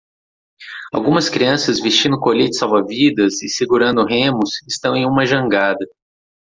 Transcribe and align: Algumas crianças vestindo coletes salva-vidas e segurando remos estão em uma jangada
Algumas 0.91 1.29
crianças 1.29 1.79
vestindo 1.79 2.19
coletes 2.19 2.57
salva-vidas 2.57 3.43
e 3.43 3.47
segurando 3.47 4.03
remos 4.03 4.59
estão 4.67 4.95
em 4.95 5.05
uma 5.05 5.27
jangada 5.27 5.85